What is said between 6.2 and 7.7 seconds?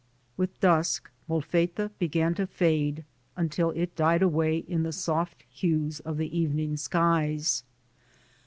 evening skies.